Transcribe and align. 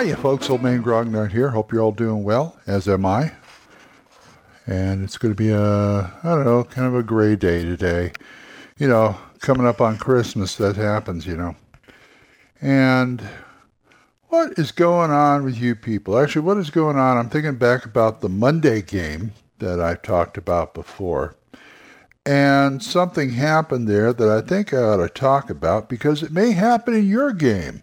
Hiya, 0.00 0.16
folks. 0.16 0.48
Old 0.48 0.62
Man 0.62 0.82
Grognard 0.82 1.32
here. 1.32 1.50
Hope 1.50 1.72
you're 1.72 1.82
all 1.82 1.92
doing 1.92 2.24
well, 2.24 2.58
as 2.66 2.88
am 2.88 3.04
I. 3.04 3.32
And 4.66 5.04
it's 5.04 5.18
going 5.18 5.34
to 5.34 5.36
be 5.36 5.50
a, 5.50 5.60
I 5.60 6.20
don't 6.24 6.44
know, 6.44 6.64
kind 6.64 6.86
of 6.86 6.94
a 6.94 7.02
gray 7.02 7.36
day 7.36 7.64
today. 7.64 8.12
You 8.78 8.88
know, 8.88 9.16
coming 9.40 9.66
up 9.66 9.80
on 9.80 9.98
Christmas, 9.98 10.54
that 10.56 10.76
happens, 10.76 11.26
you 11.26 11.36
know. 11.36 11.54
And 12.62 13.22
what 14.28 14.58
is 14.58 14.72
going 14.72 15.10
on 15.10 15.44
with 15.44 15.58
you 15.58 15.74
people? 15.74 16.18
Actually, 16.18 16.42
what 16.42 16.56
is 16.56 16.70
going 16.70 16.96
on? 16.96 17.18
I'm 17.18 17.28
thinking 17.28 17.56
back 17.56 17.84
about 17.84 18.20
the 18.20 18.28
Monday 18.28 18.80
game 18.80 19.32
that 19.58 19.80
I've 19.80 20.02
talked 20.02 20.38
about 20.38 20.72
before. 20.72 21.36
And 22.26 22.82
something 22.82 23.30
happened 23.30 23.88
there 23.88 24.12
that 24.12 24.28
I 24.28 24.46
think 24.46 24.74
I 24.74 24.78
ought 24.78 24.98
to 24.98 25.08
talk 25.08 25.48
about 25.48 25.88
because 25.88 26.22
it 26.22 26.32
may 26.32 26.52
happen 26.52 26.94
in 26.94 27.08
your 27.08 27.32
game. 27.32 27.82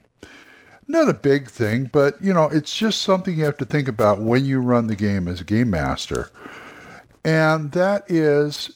Not 0.88 1.09
a 1.09 1.13
big 1.13 1.49
thing, 1.49 1.89
but 1.91 2.21
you 2.21 2.33
know, 2.33 2.45
it's 2.45 2.75
just 2.75 3.02
something 3.02 3.38
you 3.38 3.43
have 3.45 3.58
to 3.58 3.65
think 3.65 3.88
about 3.88 4.21
when 4.21 4.45
you 4.45 4.59
run 4.59 4.88
the 4.88 4.95
game 4.95 5.27
as 5.27 5.41
a 5.41 5.43
game 5.43 5.69
master. 5.69 6.30
And 7.25 7.71
that 7.73 8.09
is 8.09 8.71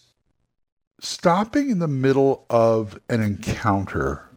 stopping 1.00 1.70
in 1.70 1.80
the 1.80 1.88
middle 1.88 2.46
of 2.50 3.00
an 3.10 3.22
encounter. 3.22 4.28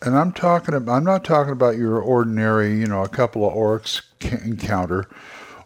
And 0.00 0.16
I'm 0.16 0.32
talking 0.32 0.74
about, 0.74 0.96
I'm 0.96 1.04
not 1.04 1.24
talking 1.24 1.52
about 1.52 1.76
your 1.76 2.00
ordinary, 2.00 2.76
you 2.76 2.86
know, 2.86 3.04
a 3.04 3.08
couple 3.08 3.46
of 3.46 3.54
orcs 3.54 4.02
encounter 4.44 5.08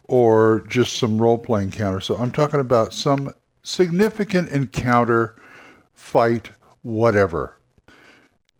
or 0.04 0.64
just 0.68 0.98
some 0.98 1.20
role 1.20 1.38
playing 1.38 1.68
encounter. 1.72 2.00
So 2.00 2.16
I'm 2.16 2.32
talking 2.32 2.60
about 2.60 2.92
some 2.92 3.32
significant 3.66 4.48
encounter, 4.50 5.34
fight, 5.92 6.50
whatever. 6.82 7.58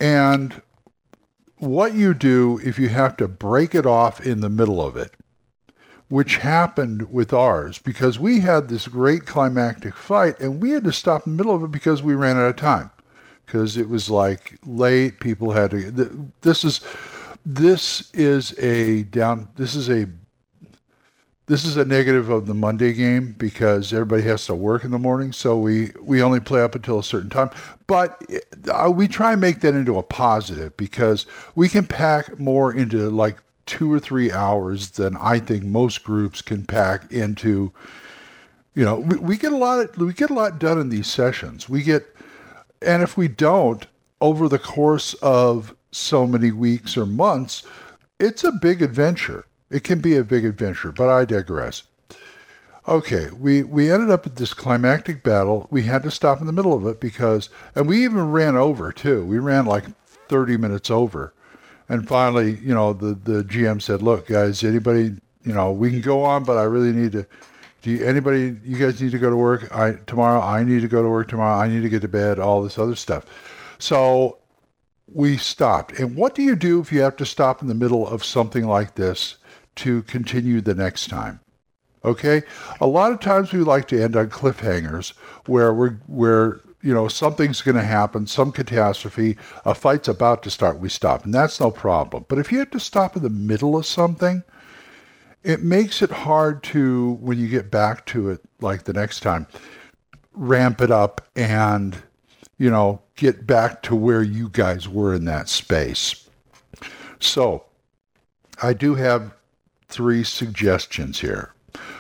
And 0.01 0.61
what 1.59 1.95
you 1.95 2.13
do 2.13 2.61
if 2.65 2.79
you 2.79 2.89
have 2.89 3.17
to 3.19 3.29
break 3.29 3.75
it 3.75 3.87
off 3.87 4.21
in 4.21 4.41
the 4.41 4.51
middle 4.51 4.85
of 4.85 4.97
it, 4.97 5.13
which 6.09 6.39
happened 6.39 7.13
with 7.13 7.33
ours 7.33 7.79
because 7.79 8.19
we 8.19 8.41
had 8.41 8.69
this 8.69 8.89
great 8.89 9.27
climactic 9.27 9.95
fight 9.95 10.39
and 10.41 10.61
we 10.61 10.71
had 10.71 10.85
to 10.85 10.93
stop 10.93 11.25
in 11.27 11.37
the 11.37 11.43
middle 11.43 11.55
of 11.55 11.63
it 11.63 11.71
because 11.71 12.03
we 12.03 12.15
ran 12.15 12.37
out 12.37 12.51
of 12.51 12.57
time 12.57 12.91
because 13.45 13.77
it 13.77 13.89
was 13.89 14.11
like 14.11 14.59
late 14.67 15.21
people 15.21 15.53
had 15.53 15.71
to 15.71 16.33
this 16.43 16.65
is 16.65 16.81
this 17.45 18.11
is 18.13 18.57
a 18.59 19.05
down 19.05 19.49
this 19.57 19.75
is 19.75 19.89
a 19.89 20.09
this 21.47 21.65
is 21.65 21.77
a 21.77 21.85
negative 21.85 22.29
of 22.29 22.47
the 22.47 22.55
Monday 22.55 22.93
game 22.93 23.35
because 23.39 23.93
everybody 23.93 24.23
has 24.23 24.47
to 24.47 24.55
work 24.55 24.83
in 24.83 24.91
the 24.91 24.99
morning, 24.99 25.33
so 25.33 25.57
we 25.57 25.93
we 26.03 26.21
only 26.21 26.41
play 26.41 26.61
up 26.61 26.75
until 26.75 26.99
a 26.99 27.05
certain 27.05 27.31
time. 27.31 27.51
But 27.87 28.21
uh, 28.69 28.91
we 28.91 29.07
try 29.07 29.33
and 29.33 29.41
make 29.41 29.61
that 29.61 29.75
into 29.75 29.97
a 29.97 30.03
positive 30.03 30.77
because 30.77 31.25
we 31.55 31.69
can 31.69 31.87
pack 31.87 32.39
more 32.41 32.73
into 32.73 33.09
like 33.11 33.37
two 33.65 33.93
or 33.93 34.01
three 34.01 34.33
hours 34.33 34.91
than 34.91 35.17
I 35.17 35.39
think 35.39 35.63
most 35.63 36.03
groups 36.03 36.43
can 36.43 36.65
pack 36.65 37.11
into. 37.13 37.73
You 38.75 38.85
know, 38.85 38.97
we, 38.97 39.17
we 39.17 39.37
get 39.39 39.53
a 39.53 39.57
lot 39.57 39.79
of, 39.79 39.97
we 39.97 40.13
get 40.13 40.31
a 40.31 40.35
lot 40.35 40.59
done 40.59 40.79
in 40.79 40.89
these 40.89 41.07
sessions. 41.07 41.69
We 41.69 41.83
get, 41.83 42.05
and 42.83 43.03
if 43.03 43.17
we 43.17 43.29
don't 43.29 43.87
over 44.21 44.49
the 44.49 44.59
course 44.59 45.15
of 45.15 45.75
so 45.93 46.27
many 46.27 46.51
weeks 46.51 46.97
or 46.97 47.07
months, 47.07 47.63
it's 48.19 48.45
a 48.45 48.53
big 48.53 48.83
adventure 48.83 49.47
it 49.71 49.85
can 49.85 50.01
be 50.01 50.17
a 50.17 50.25
big 50.25 50.45
adventure, 50.45 50.93
but 50.93 51.09
I 51.09 51.25
digress. 51.25 51.83
Okay, 52.89 53.31
we, 53.31 53.65
we 53.65 53.91
ended 53.91 54.11
up 54.11 54.27
at 54.27 54.37
this 54.37 54.55
climactic 54.55 55.25
battle. 55.25 55.67
We 55.71 55.83
had 55.83 56.05
to 56.05 56.11
stop 56.11 56.41
in 56.41 56.47
the 56.47 56.53
middle 56.53 56.73
of 56.73 56.87
it 56.87 57.01
because, 57.01 57.49
and 57.75 57.89
we 57.89 58.05
even 58.05 58.31
ran 58.31 58.55
over 58.57 58.93
too. 58.93 59.25
We 59.25 59.39
ran 59.39 59.67
like 59.67 59.85
30 60.29 60.57
minutes 60.57 60.89
over. 60.89 61.35
And 61.89 62.07
finally, 62.07 62.59
you 62.59 62.75
know, 62.75 62.93
the, 62.93 63.15
the 63.15 63.43
GM 63.43 63.83
said, 63.83 64.03
look, 64.03 64.29
guys, 64.29 64.63
anybody, 64.63 65.15
you 65.45 65.53
know, 65.53 65.73
we 65.73 65.91
can 65.91 66.01
go 66.01 66.23
on, 66.23 66.45
but 66.45 66.59
I 66.59 66.63
really 66.63 66.93
need 66.93 67.13
to, 67.13 67.27
do 67.83 67.91
you, 67.91 68.05
anybody, 68.05 68.57
you 68.65 68.79
guys 68.79 69.01
need 69.03 69.13
to 69.13 69.19
go 69.19 69.31
to 69.31 69.37
work 69.37 69.75
I, 69.75 69.93
tomorrow. 70.07 70.41
I 70.41 70.63
need 70.63 70.83
to 70.83 70.89
go 70.89 71.03
to 71.03 71.09
work 71.09 71.29
tomorrow. 71.29 71.57
I 71.57 71.69
need 71.69 71.83
to 71.83 71.89
get 71.89 72.03
to 72.03 72.09
bed, 72.09 72.39
all 72.39 72.63
this 72.63 72.79
other 72.79 72.97
stuff. 72.97 73.25
So 73.79 74.39
we 75.13 75.37
stopped. 75.37 75.99
And 75.99 76.17
what 76.17 76.35
do 76.37 76.43
you 76.43 76.55
do 76.55 76.81
if 76.81 76.93
you 76.93 77.01
have 77.01 77.17
to 77.17 77.27
stop 77.27 77.63
in 77.63 77.69
the 77.69 77.75
middle 77.75 78.07
of 78.07 78.25
something 78.25 78.67
like 78.67 78.95
this? 78.95 79.37
To 79.77 80.03
continue 80.03 80.61
the 80.61 80.75
next 80.75 81.09
time. 81.09 81.41
Okay? 82.05 82.43
A 82.81 82.87
lot 82.87 83.13
of 83.13 83.21
times 83.21 83.53
we 83.53 83.61
like 83.61 83.89
to 83.89 84.03
end 84.03 84.17
on 84.17 84.29
cliffhangers 84.29 85.13
where 85.47 85.73
we're 85.73 85.95
where 86.07 86.61
you 86.83 86.95
know 86.95 87.09
something's 87.09 87.63
going 87.63 87.77
to 87.77 87.83
happen, 87.83 88.27
some 88.27 88.53
catastrophe, 88.53 89.37
a 89.65 89.75
fight's 89.75 90.09
about 90.09 90.43
to 90.45 90.51
start, 90.51 90.79
we 90.79 90.89
stop, 90.89 91.25
and 91.25 91.35
that's 91.35 91.59
no 91.59 91.71
problem. 91.71 92.25
But 92.29 92.39
if 92.39 92.53
you 92.53 92.61
have 92.61 92.71
to 92.71 92.81
stop 92.81 93.17
in 93.17 93.23
the 93.23 93.31
middle 93.31 93.77
of 93.77 93.87
something, 93.87 94.45
it 95.43 95.63
makes 95.63 96.01
it 96.01 96.11
hard 96.11 96.63
to 96.65 97.15
when 97.15 97.39
you 97.39 97.49
get 97.49 97.71
back 97.71 98.07
to 98.07 98.31
it 98.31 98.41
like 98.61 98.85
the 98.85 98.93
next 98.93 99.21
time 99.21 99.47
ramp 100.33 100.81
it 100.81 100.91
up 100.91 101.27
and 101.35 101.97
you 102.59 102.71
know 102.71 103.01
get 103.17 103.47
back 103.47 103.83
to 103.83 103.97
where 103.97 104.23
you 104.23 104.49
guys 104.51 104.89
were 104.89 105.15
in 105.15 105.25
that 105.25 105.49
space. 105.49 106.29
So, 107.19 107.65
I 108.63 108.75
do 108.75 108.95
have 108.95 109.35
three 109.89 110.25
suggestions 110.25 111.21
here. 111.21 111.53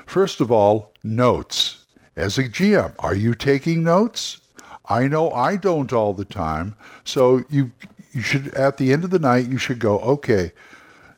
First 0.06 0.40
of 0.40 0.50
all, 0.50 0.92
notes. 1.02 1.84
As 2.16 2.38
a 2.38 2.44
GM, 2.44 2.94
are 2.98 3.14
you 3.14 3.34
taking 3.34 3.84
notes? 3.84 4.40
I 4.88 5.06
know 5.06 5.30
I 5.32 5.56
don't 5.56 5.92
all 5.92 6.14
the 6.14 6.24
time. 6.24 6.76
So 7.04 7.44
you 7.50 7.72
you 8.12 8.22
should 8.22 8.54
at 8.54 8.78
the 8.78 8.92
end 8.92 9.04
of 9.04 9.10
the 9.10 9.18
night 9.18 9.48
you 9.50 9.58
should 9.58 9.78
go, 9.78 9.98
okay, 10.00 10.52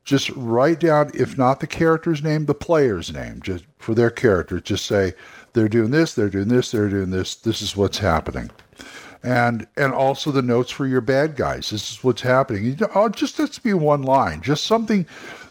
just 0.05 0.31
write 0.31 0.81
down 0.81 1.11
if 1.15 1.38
not 1.38 1.61
the 1.61 1.67
character's 1.67 2.23
name, 2.23 2.47
the 2.47 2.55
player's 2.55 3.12
name, 3.12 3.41
just 3.43 3.65
for 3.79 3.94
their 3.94 4.11
character. 4.11 4.59
Just 4.59 4.87
say 4.87 5.12
they're 5.53 5.69
doing 5.69 5.91
this, 5.91 6.15
they're 6.15 6.31
doing 6.31 6.49
this, 6.49 6.70
they're 6.70 6.88
doing 6.88 7.11
this, 7.11 7.35
this 7.37 7.62
is 7.62 7.76
what's 7.76 7.99
happening. 7.99 8.50
And 9.23 9.67
and 9.76 9.93
also 9.93 10.31
the 10.31 10.43
notes 10.43 10.70
for 10.70 10.87
your 10.87 11.00
bad 11.00 11.37
guys. 11.37 11.70
This 11.70 11.93
is 11.93 12.03
what's 12.03 12.23
happening. 12.23 12.79
Oh, 12.94 13.09
just 13.09 13.38
let's 13.38 13.59
be 13.59 13.75
one 13.75 14.03
line. 14.03 14.41
Just 14.41 14.65
something 14.65 15.06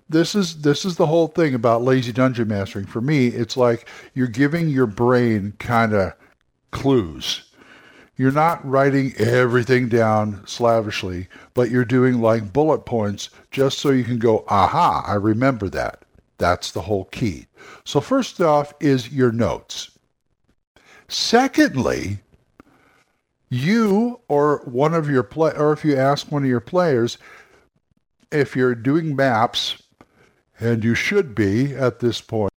this 0.09 0.35
is 0.35 0.61
this 0.61 0.85
is 0.85 0.95
the 0.95 1.05
whole 1.07 1.27
thing 1.27 1.53
about 1.53 1.83
lazy 1.83 2.11
dungeon 2.11 2.47
mastering. 2.47 2.85
For 2.85 3.01
me 3.01 3.27
it's 3.27 3.57
like 3.57 3.87
you're 4.13 4.27
giving 4.27 4.69
your 4.69 4.87
brain 4.87 5.53
kind 5.59 5.93
of 5.93 6.13
clues. 6.71 7.43
You're 8.15 8.31
not 8.31 8.67
writing 8.67 9.13
everything 9.17 9.89
down 9.89 10.45
slavishly 10.47 11.27
but 11.53 11.69
you're 11.69 11.85
doing 11.85 12.21
like 12.21 12.53
bullet 12.53 12.79
points 12.79 13.29
just 13.51 13.79
so 13.79 13.89
you 13.91 14.03
can 14.03 14.19
go 14.19 14.45
aha 14.47 15.03
i 15.07 15.13
remember 15.13 15.69
that. 15.69 16.03
That's 16.37 16.71
the 16.71 16.81
whole 16.81 17.05
key. 17.05 17.47
So 17.83 17.99
first 17.99 18.39
off 18.41 18.73
is 18.79 19.11
your 19.11 19.31
notes. 19.31 19.91
Secondly 21.07 22.19
you 23.49 24.19
or 24.27 24.61
one 24.65 24.93
of 24.93 25.09
your 25.09 25.23
play, 25.23 25.53
or 25.55 25.71
if 25.71 25.85
you 25.85 25.95
ask 25.95 26.31
one 26.31 26.43
of 26.43 26.49
your 26.49 26.59
players, 26.59 27.17
if 28.31 28.55
you're 28.55 28.75
doing 28.75 29.15
maps, 29.15 29.81
and 30.59 30.83
you 30.83 30.95
should 30.95 31.35
be 31.35 31.75
at 31.75 31.99
this 31.99 32.21
point, 32.21 32.51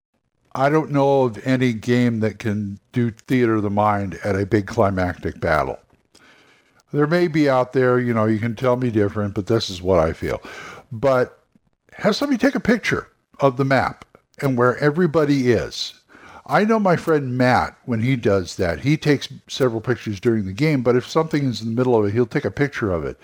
I 0.55 0.69
don't 0.69 0.91
know 0.91 1.23
of 1.23 1.45
any 1.45 1.73
game 1.73 2.21
that 2.21 2.39
can 2.39 2.79
do 2.91 3.11
theater 3.11 3.55
of 3.55 3.63
the 3.63 3.69
mind 3.69 4.19
at 4.23 4.35
a 4.35 4.45
big 4.45 4.67
climactic 4.67 5.39
battle. 5.39 5.79
There 6.91 7.07
may 7.07 7.27
be 7.27 7.47
out 7.47 7.73
there, 7.73 7.99
you 7.99 8.13
know, 8.13 8.25
you 8.25 8.39
can 8.39 8.55
tell 8.55 8.75
me 8.75 8.89
different, 8.89 9.35
but 9.35 9.45
this 9.45 9.69
is 9.69 9.81
what 9.81 9.99
I 9.99 10.11
feel. 10.11 10.41
But 10.91 11.43
have 11.93 12.15
somebody 12.15 12.37
take 12.37 12.55
a 12.55 12.59
picture 12.59 13.09
of 13.39 13.57
the 13.57 13.65
map 13.65 14.05
and 14.41 14.57
where 14.57 14.77
everybody 14.77 15.51
is. 15.51 15.93
I 16.47 16.63
know 16.65 16.79
my 16.79 16.95
friend 16.95 17.37
Matt, 17.37 17.77
when 17.85 18.01
he 18.01 18.15
does 18.15 18.55
that, 18.55 18.79
he 18.79 18.97
takes 18.97 19.29
several 19.47 19.81
pictures 19.81 20.19
during 20.19 20.45
the 20.45 20.53
game, 20.53 20.81
but 20.81 20.95
if 20.95 21.07
something 21.07 21.45
is 21.45 21.61
in 21.61 21.69
the 21.69 21.75
middle 21.75 21.95
of 21.95 22.05
it, 22.05 22.13
he'll 22.13 22.25
take 22.25 22.45
a 22.45 22.51
picture 22.51 22.91
of 22.91 23.05
it. 23.05 23.19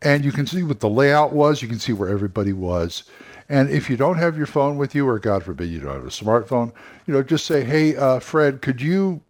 And 0.00 0.24
you 0.24 0.32
can 0.32 0.46
see 0.46 0.62
what 0.62 0.80
the 0.80 0.88
layout 0.88 1.34
was, 1.34 1.60
you 1.60 1.68
can 1.68 1.78
see 1.78 1.92
where 1.92 2.08
everybody 2.08 2.54
was. 2.54 3.04
And 3.48 3.70
if 3.70 3.90
you 3.90 3.96
don't 3.96 4.18
have 4.18 4.36
your 4.36 4.46
phone 4.46 4.76
with 4.76 4.94
you, 4.94 5.08
or 5.08 5.18
God 5.18 5.44
forbid 5.44 5.68
you 5.68 5.80
don't 5.80 5.94
have 5.94 6.04
a 6.04 6.08
smartphone, 6.08 6.72
you 7.06 7.14
know, 7.14 7.22
just 7.22 7.46
say, 7.46 7.64
"Hey, 7.64 7.96
uh, 7.96 8.18
Fred, 8.18 8.62
could 8.62 8.80
you, 8.80 9.22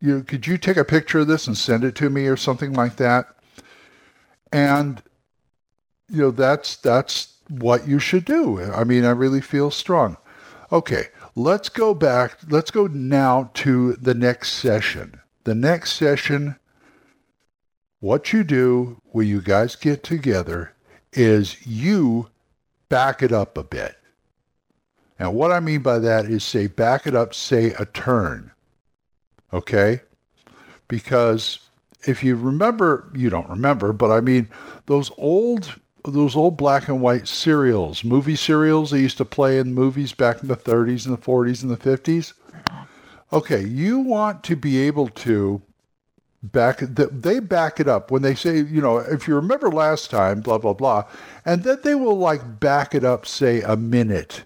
you 0.00 0.22
could 0.22 0.46
you 0.46 0.58
take 0.58 0.76
a 0.76 0.84
picture 0.84 1.20
of 1.20 1.26
this 1.26 1.46
and 1.46 1.56
send 1.56 1.84
it 1.84 1.94
to 1.96 2.10
me, 2.10 2.26
or 2.26 2.36
something 2.36 2.72
like 2.72 2.96
that?" 2.96 3.26
And 4.52 5.02
you 6.08 6.22
know, 6.22 6.30
that's 6.30 6.76
that's 6.76 7.34
what 7.48 7.86
you 7.88 7.98
should 7.98 8.24
do. 8.24 8.60
I 8.60 8.84
mean, 8.84 9.04
I 9.04 9.10
really 9.10 9.40
feel 9.40 9.70
strong. 9.70 10.16
Okay, 10.72 11.08
let's 11.34 11.68
go 11.68 11.94
back. 11.94 12.38
Let's 12.48 12.70
go 12.70 12.86
now 12.86 13.50
to 13.54 13.94
the 13.94 14.14
next 14.14 14.52
session. 14.52 15.20
The 15.44 15.54
next 15.54 15.92
session, 15.92 16.56
what 18.00 18.32
you 18.32 18.44
do 18.44 19.00
when 19.06 19.26
you 19.26 19.40
guys 19.40 19.76
get 19.76 20.02
together 20.02 20.72
is 21.12 21.66
you 21.66 22.28
back 22.88 23.22
it 23.22 23.32
up 23.32 23.56
a 23.58 23.64
bit. 23.64 23.96
And 25.18 25.34
what 25.34 25.52
I 25.52 25.60
mean 25.60 25.80
by 25.80 25.98
that 26.00 26.26
is 26.26 26.42
say 26.42 26.66
back 26.66 27.06
it 27.06 27.14
up, 27.14 27.34
say 27.34 27.72
a 27.78 27.86
turn. 27.86 28.50
Okay? 29.52 30.00
Because 30.88 31.60
if 32.06 32.22
you 32.22 32.36
remember, 32.36 33.10
you 33.14 33.30
don't 33.30 33.48
remember, 33.48 33.92
but 33.92 34.10
I 34.10 34.20
mean 34.20 34.48
those 34.86 35.10
old 35.16 35.74
those 36.06 36.36
old 36.36 36.56
black 36.58 36.88
and 36.88 37.00
white 37.00 37.26
serials, 37.26 38.04
movie 38.04 38.36
serials 38.36 38.90
they 38.90 39.00
used 39.00 39.16
to 39.16 39.24
play 39.24 39.58
in 39.58 39.72
movies 39.72 40.12
back 40.12 40.42
in 40.42 40.48
the 40.48 40.56
30s 40.56 41.06
and 41.06 41.16
the 41.16 41.20
40s 41.20 41.62
and 41.62 41.70
the 41.70 41.78
50s. 41.78 42.34
Okay, 43.32 43.64
you 43.64 44.00
want 44.00 44.44
to 44.44 44.54
be 44.54 44.78
able 44.80 45.08
to 45.08 45.62
back 46.52 46.78
they 46.80 47.40
back 47.40 47.80
it 47.80 47.88
up 47.88 48.10
when 48.10 48.22
they 48.22 48.34
say 48.34 48.56
you 48.56 48.80
know 48.80 48.98
if 48.98 49.26
you 49.26 49.34
remember 49.34 49.70
last 49.70 50.10
time 50.10 50.40
blah 50.40 50.58
blah 50.58 50.74
blah 50.74 51.04
and 51.44 51.62
then 51.64 51.78
they 51.82 51.94
will 51.94 52.18
like 52.18 52.60
back 52.60 52.94
it 52.94 53.04
up 53.04 53.26
say 53.26 53.62
a 53.62 53.76
minute. 53.76 54.44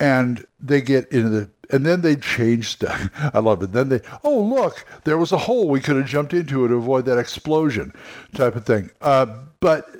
And 0.00 0.46
they 0.60 0.80
get 0.80 1.10
into 1.10 1.28
the 1.28 1.50
and 1.70 1.84
then 1.84 2.00
they 2.02 2.14
change 2.16 2.68
stuff 2.68 3.10
i 3.34 3.40
love 3.40 3.62
it. 3.62 3.72
Then 3.72 3.88
they 3.88 4.00
oh 4.22 4.40
look 4.40 4.84
there 5.04 5.18
was 5.18 5.32
a 5.32 5.38
hole. 5.38 5.68
We 5.68 5.80
could 5.80 5.96
have 5.96 6.06
jumped 6.06 6.32
into 6.32 6.68
to 6.68 6.74
avoid 6.74 7.04
that 7.06 7.18
explosion 7.18 7.92
type 8.34 8.54
of 8.54 8.64
thing. 8.64 8.90
Uh, 9.00 9.26
but 9.58 9.90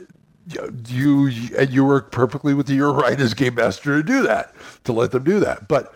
you 0.87 1.31
and 1.59 1.71
you 1.71 1.85
work 1.85 2.13
perfectly 2.13 2.55
with 2.55 2.71
your 2.71 2.93
right 3.03 3.21
as 3.21 3.35
game 3.35 3.57
master 3.57 3.97
to 3.97 4.03
do 4.05 4.23
that 4.23 4.55
to 4.85 4.93
let 4.93 5.11
them 5.11 5.25
do 5.25 5.41
that. 5.41 5.67
But 5.67 5.93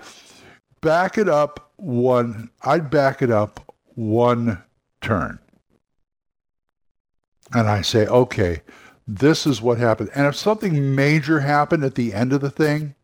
back 0.81 1.17
it 1.17 1.29
up 1.29 1.71
one 1.77 2.51
i'd 2.63 2.91
back 2.91 3.23
it 3.23 3.31
up 3.31 3.75
one 3.95 4.63
turn. 5.03 5.39
And 7.53 7.69
I 7.69 7.83
say, 7.83 8.07
okay, 8.07 8.63
this 9.07 9.47
is 9.47 9.61
what 9.61 9.79
happened. 9.79 10.11
And 10.15 10.27
if 10.27 10.37
something 10.37 10.95
major 10.95 11.41
happened 11.41 11.85
at 11.85 11.97
the 11.97 12.15
end 12.15 12.33
of 12.33 12.41
the 12.41 12.51
thing, 12.51 12.95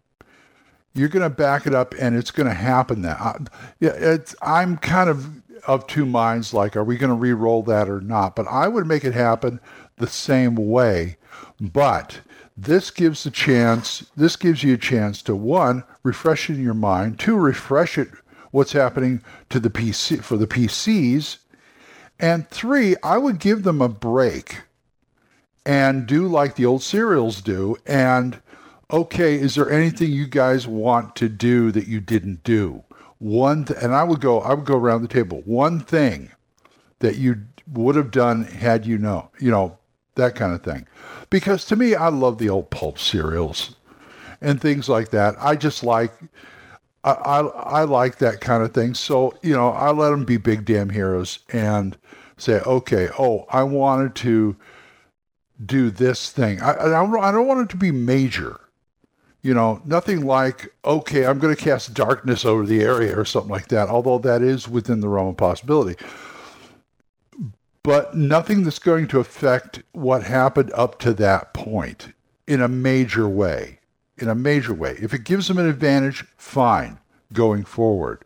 you're 0.95 1.09
going 1.09 1.29
to 1.29 1.35
back 1.35 1.67
it 1.67 1.75
up 1.75 1.95
and 2.01 2.17
it's 2.17 2.31
going 2.31 2.49
to 2.49 2.55
happen 2.55 3.03
that. 3.03 3.21
I, 3.21 3.37
yeah, 3.79 3.91
it's, 3.91 4.35
I'm 4.41 4.79
kind 4.79 5.11
of 5.11 5.43
of 5.67 5.87
two 5.87 6.07
minds 6.07 6.55
like, 6.55 6.77
are 6.77 6.85
we 6.85 6.97
going 6.97 7.11
to 7.11 7.17
re-roll 7.17 7.63
that 7.65 7.89
or 7.89 8.01
not? 8.01 8.37
But 8.37 8.47
I 8.49 8.69
would 8.69 8.87
make 8.87 9.05
it 9.05 9.15
happen 9.15 9.61
the 9.97 10.07
same 10.07 10.55
way. 10.55 11.17
But 11.61 12.21
this 12.57 12.91
gives 12.91 13.27
a 13.27 13.31
chance, 13.31 14.07
this 14.17 14.37
gives 14.37 14.63
you 14.63 14.75
a 14.75 14.79
chance 14.79 15.23
to 15.23 15.37
one, 15.37 15.85
refresh 16.03 16.49
it 16.49 16.55
in 16.55 16.63
your 16.63 16.75
mind, 16.75 17.19
two, 17.19 17.37
refresh 17.37 17.99
it 17.99 18.09
what's 18.51 18.73
happening 18.73 19.23
to 19.51 19.61
the 19.61 19.71
PC 19.71 20.23
for 20.23 20.37
the 20.37 20.47
PCs, 20.47 21.39
and 22.19 22.49
three, 22.49 22.97
I 23.03 23.19
would 23.19 23.39
give 23.39 23.63
them 23.63 23.81
a 23.81 23.89
break 23.89 24.63
and 25.65 26.07
do 26.07 26.27
like 26.27 26.57
the 26.57 26.67
old 26.67 26.83
serials 26.83 27.41
do. 27.41 27.77
And 27.87 28.41
okay, 28.91 29.35
is 29.35 29.55
there 29.55 29.71
anything 29.71 30.11
you 30.11 30.27
guys 30.27 30.67
want 30.67 31.15
to 31.17 31.29
do 31.29 31.71
that 31.73 31.87
you 31.87 32.01
didn't 32.01 32.43
do? 32.43 32.85
One, 33.19 33.65
th- 33.65 33.79
and 33.83 33.95
I 33.95 34.05
would 34.05 34.21
go, 34.21 34.41
I 34.41 34.55
would 34.55 34.65
go 34.65 34.77
around 34.77 35.03
the 35.03 35.09
table. 35.09 35.43
One 35.45 35.81
thing 35.81 36.31
that 37.01 37.17
you 37.17 37.43
would 37.73 37.97
have 37.97 38.11
done 38.11 38.45
had 38.45 38.87
you 38.87 38.99
know, 38.99 39.31
you 39.39 39.51
know, 39.51 39.79
that 40.15 40.35
kind 40.35 40.55
of 40.55 40.63
thing. 40.63 40.87
Because 41.31 41.65
to 41.67 41.77
me, 41.77 41.95
I 41.95 42.09
love 42.09 42.39
the 42.39 42.49
old 42.49 42.71
pulp 42.71 42.99
serials 42.99 43.77
and 44.41 44.61
things 44.61 44.89
like 44.89 45.11
that. 45.11 45.35
I 45.39 45.57
just 45.57 45.85
like 45.85 46.13
I, 47.05 47.11
I, 47.11 47.41
I 47.41 47.83
like 47.85 48.19
that 48.19 48.41
kind 48.41 48.63
of 48.63 48.73
thing. 48.73 48.95
So, 48.95 49.35
you 49.43 49.55
know, 49.55 49.71
I 49.71 49.91
let 49.91 50.11
them 50.11 50.25
be 50.25 50.37
big 50.37 50.65
damn 50.65 50.91
heroes 50.91 51.41
and 51.53 51.97
say, 52.37 52.61
okay, 52.61 53.09
oh, 53.19 53.47
I 53.51 53.63
wanted 53.63 54.15
to 54.17 54.57
do 55.65 55.91
this 55.91 56.31
thing. 56.31 56.61
I, 56.61 56.73
I, 56.73 57.29
I 57.29 57.33
don't 57.33 57.47
want 57.47 57.61
it 57.61 57.69
to 57.71 57.77
be 57.77 57.91
major. 57.91 58.61
You 59.43 59.55
know, 59.55 59.81
nothing 59.85 60.27
like, 60.27 60.75
okay, 60.85 61.25
I'm 61.25 61.39
going 61.39 61.55
to 61.55 61.63
cast 61.63 61.95
darkness 61.95 62.45
over 62.45 62.67
the 62.67 62.83
area 62.83 63.19
or 63.19 63.25
something 63.25 63.51
like 63.51 63.69
that, 63.69 63.89
although 63.89 64.19
that 64.19 64.43
is 64.43 64.69
within 64.69 65.01
the 65.01 65.09
realm 65.09 65.29
of 65.29 65.37
possibility. 65.37 65.97
But 67.85 68.15
nothing 68.15 68.65
that's 68.65 68.81
going 68.81 69.09
to 69.09 69.21
affect 69.21 69.83
what 69.93 70.25
happened 70.25 70.73
up 70.75 70.99
to 71.01 71.15
that 71.15 71.55
point 71.55 72.13
in 72.47 72.61
a 72.61 72.69
major 72.69 73.29
way 73.29 73.78
in 74.21 74.29
a 74.29 74.35
major 74.35 74.75
way. 74.75 74.97
If 75.01 75.15
it 75.15 75.25
gives 75.25 75.49
them 75.49 75.59
an 75.59 75.69
advantage, 75.69 76.25
fine, 76.37 76.99
going 77.33 77.65
forward. 77.65 78.25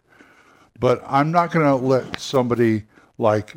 But 0.78 1.02
I'm 1.06 1.30
not 1.30 1.52
going 1.52 1.66
to 1.66 1.76
let 1.76 2.18
somebody 2.18 2.84
like, 3.18 3.56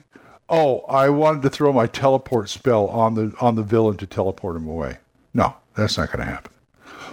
oh, 0.50 0.82
I 0.82 1.10
wanted 1.10 1.42
to 1.44 1.50
throw 1.50 1.74
my 1.74 1.88
teleport 1.88 2.50
spell 2.50 2.88
on 2.88 3.16
the 3.16 3.36
on 3.42 3.56
the 3.56 3.64
villain 3.64 3.98
to 3.98 4.06
teleport 4.06 4.56
him 4.56 4.68
away. 4.68 4.98
No, 5.34 5.56
that's 5.76 5.98
not 5.98 6.12
going 6.12 6.26
to 6.26 6.32
happen. 6.32 6.52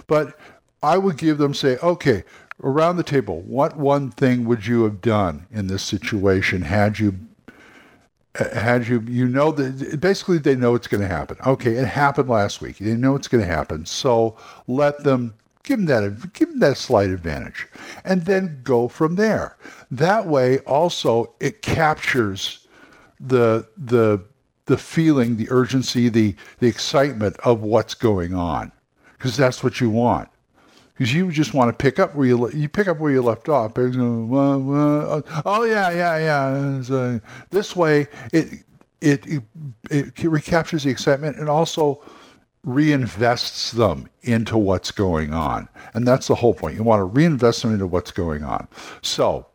But 0.07 0.37
I 0.83 0.97
would 0.97 1.17
give 1.17 1.37
them 1.37 1.53
say, 1.53 1.77
okay, 1.77 2.23
around 2.61 2.97
the 2.97 3.03
table, 3.03 3.41
what 3.41 3.77
one 3.77 4.11
thing 4.11 4.45
would 4.45 4.67
you 4.67 4.83
have 4.83 5.01
done 5.01 5.47
in 5.51 5.67
this 5.67 5.83
situation 5.83 6.63
had 6.63 6.99
you 6.99 7.17
Uh, 8.39 8.59
had 8.59 8.87
you 8.87 8.99
you 9.07 9.27
know 9.27 9.51
that 9.51 9.99
basically 9.99 10.39
they 10.39 10.55
know 10.55 10.73
it's 10.73 10.87
going 10.87 11.01
to 11.01 11.07
happen. 11.07 11.37
Okay 11.45 11.73
it 11.73 11.85
happened 11.85 12.29
last 12.29 12.61
week. 12.61 12.77
They 12.79 12.95
know 12.95 13.15
it's 13.15 13.27
going 13.27 13.43
to 13.43 13.51
happen. 13.51 13.85
So 13.85 14.35
let 14.67 15.03
them 15.03 15.35
give 15.63 15.85
them 15.85 15.85
that 15.85 16.33
give 16.33 16.49
them 16.49 16.59
that 16.59 16.77
slight 16.77 17.09
advantage 17.09 17.67
and 18.03 18.25
then 18.25 18.59
go 18.63 18.87
from 18.87 19.15
there. 19.15 19.55
That 19.91 20.25
way 20.25 20.59
also 20.59 21.33
it 21.39 21.61
captures 21.61 22.67
the 23.19 23.67
the 23.77 24.23
the 24.65 24.77
feeling 24.77 25.37
the 25.37 25.47
urgency 25.51 26.09
the 26.09 26.35
the 26.59 26.67
excitement 26.67 27.37
of 27.43 27.61
what's 27.61 27.93
going 27.93 28.33
on 28.33 28.71
because 29.17 29.37
that's 29.37 29.63
what 29.63 29.79
you 29.79 29.89
want 29.89 30.29
because 30.93 31.13
you 31.13 31.31
just 31.31 31.53
want 31.53 31.69
to 31.69 31.81
pick 31.81 31.99
up 31.99 32.15
where 32.15 32.27
you 32.27 32.49
you 32.51 32.69
pick 32.69 32.87
up 32.87 32.99
where 32.99 33.11
you 33.11 33.21
left 33.21 33.49
off. 33.49 33.73
Oh, 33.77 35.23
oh 35.45 35.63
yeah, 35.63 35.89
yeah, 35.89 36.17
yeah. 36.17 36.81
So 36.81 37.19
this 37.49 37.75
way, 37.75 38.07
it, 38.31 38.63
it 39.01 39.25
it 39.25 39.43
it 39.89 40.23
recaptures 40.23 40.83
the 40.83 40.91
excitement 40.91 41.37
and 41.37 41.49
also 41.49 42.03
reinvests 42.65 43.73
them 43.73 44.07
into 44.21 44.57
what's 44.57 44.91
going 44.91 45.33
on, 45.33 45.67
and 45.93 46.07
that's 46.07 46.27
the 46.27 46.35
whole 46.35 46.53
point. 46.53 46.75
You 46.75 46.83
want 46.83 46.99
to 46.99 47.05
reinvest 47.05 47.63
them 47.63 47.73
into 47.73 47.87
what's 47.87 48.11
going 48.11 48.43
on. 48.43 48.67
So 49.01 49.47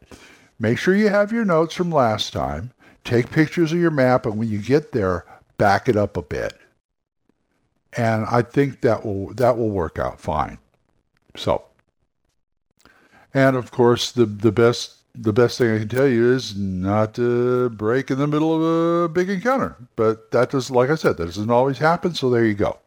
make 0.59 0.79
sure 0.79 0.95
you 0.95 1.09
have 1.09 1.33
your 1.33 1.45
notes 1.45 1.75
from 1.75 1.91
last 1.91 2.33
time. 2.33 2.73
Take 3.05 3.31
pictures 3.31 3.73
of 3.73 3.79
your 3.79 3.93
map, 3.93 4.27
and 4.27 4.39
when 4.39 4.49
you 4.49 4.59
get 4.59 4.93
there, 4.93 5.25
back 5.57 5.89
it 5.89 5.97
up 5.97 6.17
a 6.17 6.23
bit. 6.23 6.55
And 7.97 8.27
I 8.27 8.43
think 8.43 8.81
that 8.83 9.07
will 9.07 9.33
that 9.35 9.57
will 9.57 9.71
work 9.71 9.99
out 9.99 10.21
fine. 10.21 10.59
So, 11.39 11.65
and 13.33 13.57
of 13.57 13.71
course, 13.71 14.13
the 14.13 14.27
the 14.27 14.53
best 14.53 14.99
the 15.21 15.33
best 15.33 15.59
thing 15.59 15.75
I 15.75 15.79
can 15.81 15.89
tell 15.89 16.07
you 16.07 16.33
is 16.33 16.57
not 16.57 17.15
to 17.15 17.71
break 17.71 18.11
in 18.11 18.19
the 18.19 18.27
middle 18.27 18.55
of 18.55 18.63
a 19.05 19.09
big 19.09 19.29
encounter. 19.29 19.75
But 19.97 20.31
that 20.31 20.51
does, 20.51 20.71
like 20.71 20.91
I 20.91 20.95
said, 20.95 21.17
that 21.17 21.25
doesn't 21.25 21.51
always 21.51 21.79
happen. 21.79 22.15
So 22.15 22.31
there 22.31 22.45
you 22.45 22.55
go. 22.55 22.79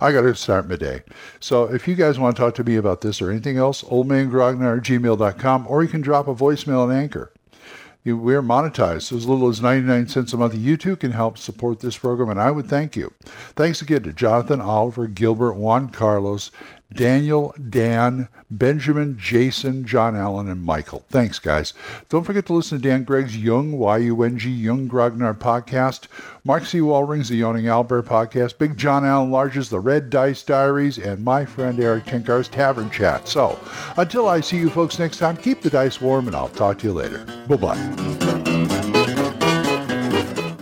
I 0.00 0.12
got 0.12 0.22
to 0.22 0.34
start 0.34 0.68
my 0.68 0.76
day. 0.76 1.02
So 1.40 1.64
if 1.64 1.88
you 1.88 1.96
guys 1.96 2.18
want 2.18 2.36
to 2.36 2.42
talk 2.42 2.54
to 2.56 2.64
me 2.64 2.76
about 2.76 3.00
this 3.00 3.20
or 3.20 3.30
anything 3.30 3.56
else, 3.56 3.82
oldmangrognard 3.82 4.78
at 4.78 4.84
gmail.com, 4.84 5.66
or 5.66 5.82
you 5.82 5.88
can 5.88 6.00
drop 6.00 6.28
a 6.28 6.34
voicemail 6.34 6.84
on 6.84 6.92
Anchor. 6.92 7.32
we're 8.04 8.42
monetized. 8.42 9.02
So 9.02 9.16
as 9.16 9.26
little 9.26 9.48
as 9.48 9.60
99 9.60 10.06
cents 10.08 10.32
a 10.32 10.36
month, 10.36 10.54
you 10.54 10.76
too 10.76 10.94
can 10.94 11.10
help 11.10 11.38
support 11.38 11.80
this 11.80 11.98
program, 11.98 12.30
and 12.30 12.40
I 12.40 12.52
would 12.52 12.66
thank 12.66 12.94
you. 12.94 13.12
Thanks 13.56 13.82
again 13.82 14.04
to 14.04 14.12
Jonathan, 14.12 14.60
Oliver, 14.60 15.08
Gilbert, 15.08 15.54
Juan 15.54 15.88
Carlos, 15.88 16.52
Daniel, 16.92 17.54
Dan, 17.68 18.28
Benjamin, 18.50 19.16
Jason, 19.18 19.84
John 19.84 20.16
Allen, 20.16 20.48
and 20.48 20.62
Michael. 20.62 21.04
Thanks, 21.08 21.38
guys. 21.38 21.72
Don't 22.08 22.24
forget 22.24 22.46
to 22.46 22.52
listen 22.52 22.80
to 22.80 22.88
Dan 22.88 23.04
Gregg's 23.04 23.36
Young, 23.36 23.72
Y-U-N-G, 23.72 24.50
Young 24.50 24.88
Grognard 24.88 25.38
podcast, 25.38 26.08
Mark 26.44 26.64
C. 26.64 26.78
Wallring's 26.80 27.28
The 27.28 27.36
Yawning 27.36 27.68
Albert 27.68 28.06
podcast, 28.06 28.58
Big 28.58 28.76
John 28.76 29.04
Allen 29.04 29.30
Large's 29.30 29.70
The 29.70 29.80
Red 29.80 30.10
Dice 30.10 30.42
Diaries, 30.42 30.98
and 30.98 31.24
my 31.24 31.44
friend 31.44 31.78
Erik 31.78 32.06
Tenkar's 32.06 32.48
Tavern 32.48 32.90
Chat. 32.90 33.28
So, 33.28 33.58
until 33.96 34.28
I 34.28 34.40
see 34.40 34.58
you 34.58 34.70
folks 34.70 34.98
next 34.98 35.18
time, 35.18 35.36
keep 35.36 35.60
the 35.60 35.70
dice 35.70 36.00
warm, 36.00 36.26
and 36.26 36.34
I'll 36.34 36.48
talk 36.48 36.78
to 36.80 36.88
you 36.88 36.92
later. 36.92 37.24
Bye-bye. 37.46 38.49